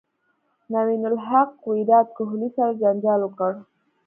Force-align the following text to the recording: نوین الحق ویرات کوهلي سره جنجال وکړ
نوین 0.73 1.03
الحق 1.09 1.51
ویرات 1.71 2.07
کوهلي 2.15 2.49
سره 2.55 2.77
جنجال 2.81 3.21
وکړ 3.23 3.51